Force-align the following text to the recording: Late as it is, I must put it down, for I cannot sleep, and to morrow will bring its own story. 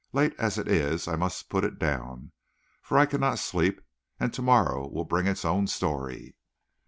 Late 0.13 0.33
as 0.39 0.57
it 0.57 0.67
is, 0.67 1.07
I 1.07 1.15
must 1.15 1.47
put 1.47 1.63
it 1.63 1.77
down, 1.77 2.31
for 2.81 2.97
I 2.97 3.05
cannot 3.05 3.37
sleep, 3.37 3.81
and 4.19 4.33
to 4.33 4.41
morrow 4.41 4.89
will 4.89 5.05
bring 5.05 5.27
its 5.27 5.45
own 5.45 5.67
story. 5.67 6.35